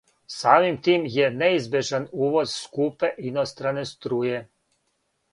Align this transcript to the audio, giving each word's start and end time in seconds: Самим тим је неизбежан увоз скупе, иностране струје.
Самим 0.35 0.77
тим 0.85 1.03
је 1.15 1.25
неизбежан 1.41 2.07
увоз 2.27 2.53
скупе, 2.61 3.11
иностране 3.33 3.83
струје. 3.91 4.41